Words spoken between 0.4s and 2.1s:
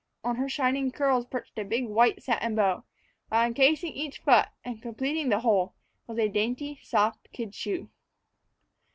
shining curls perched a big